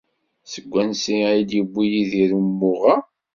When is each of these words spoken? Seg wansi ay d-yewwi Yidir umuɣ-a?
Seg 0.51 0.65
wansi 0.71 1.17
ay 1.31 1.41
d-yewwi 1.49 1.85
Yidir 1.93 2.31
umuɣ-a? 2.39 2.95